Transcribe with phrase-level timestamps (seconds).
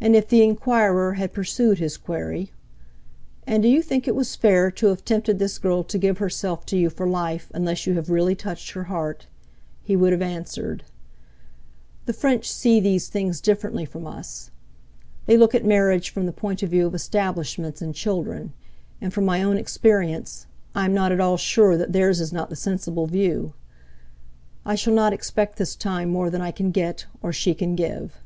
[0.00, 2.50] And if the enquirer had pursued his query,
[3.46, 6.66] "And do you think it was fair to have tempted this girl to give herself
[6.66, 9.28] to you for life unless you have really touched her heart?"
[9.84, 10.82] he would have answered:
[12.06, 14.50] "The French see these things differently from us.
[15.26, 18.52] They look at marriage from the point of view of establishments and children;
[19.00, 22.50] and, from my own experience, I am not at all sure that theirs is not
[22.50, 23.54] the sensible view.
[24.66, 28.20] I shall not expect this time more than I can get, or she can give.